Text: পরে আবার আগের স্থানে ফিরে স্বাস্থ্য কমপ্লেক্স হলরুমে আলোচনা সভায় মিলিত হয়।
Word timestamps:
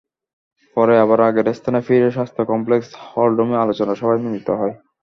পরে 0.77 0.93
আবার 1.03 1.19
আগের 1.27 1.47
স্থানে 1.53 1.79
ফিরে 1.87 2.09
স্বাস্থ্য 2.11 2.41
কমপ্লেক্স 2.51 2.89
হলরুমে 3.07 3.55
আলোচনা 3.57 3.93
সভায় 3.99 4.21
মিলিত 4.25 4.47
হয়। 4.59 4.73